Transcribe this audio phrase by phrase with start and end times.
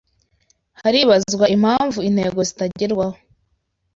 [0.81, 3.17] haribazwa impamvu intego zitagerwaho